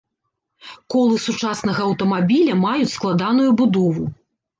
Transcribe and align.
Колы 0.93 1.19
сучаснага 1.25 1.81
аўтамабіля 1.89 2.55
маюць 2.63 2.89
складаную 2.95 3.51
будову. 3.61 4.07